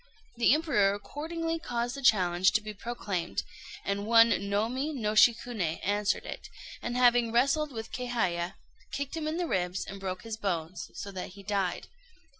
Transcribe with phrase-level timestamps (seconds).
[0.35, 3.43] The Emperor accordingly caused the challenge to be proclaimed;
[3.85, 6.49] and one Nomi no Shikuné answered it,
[6.81, 8.55] and having wrestled with Kéhaya,
[8.91, 11.87] kicked him in the ribs and broke his bones, so that he died.